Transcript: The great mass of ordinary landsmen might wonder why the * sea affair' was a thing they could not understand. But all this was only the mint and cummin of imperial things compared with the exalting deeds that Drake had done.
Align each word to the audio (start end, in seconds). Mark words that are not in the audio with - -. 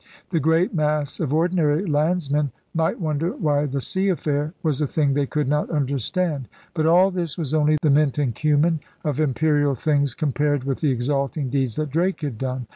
The 0.31 0.39
great 0.39 0.73
mass 0.73 1.19
of 1.19 1.31
ordinary 1.31 1.85
landsmen 1.85 2.51
might 2.73 2.99
wonder 2.99 3.33
why 3.33 3.67
the 3.67 3.79
* 3.81 3.81
sea 3.91 4.09
affair' 4.09 4.51
was 4.63 4.81
a 4.81 4.87
thing 4.87 5.13
they 5.13 5.27
could 5.27 5.47
not 5.47 5.69
understand. 5.69 6.47
But 6.73 6.87
all 6.87 7.11
this 7.11 7.37
was 7.37 7.53
only 7.53 7.77
the 7.83 7.91
mint 7.91 8.17
and 8.17 8.33
cummin 8.33 8.79
of 9.03 9.21
imperial 9.21 9.75
things 9.75 10.15
compared 10.15 10.63
with 10.63 10.81
the 10.81 10.89
exalting 10.89 11.49
deeds 11.51 11.75
that 11.75 11.91
Drake 11.91 12.23
had 12.23 12.39
done. 12.39 12.65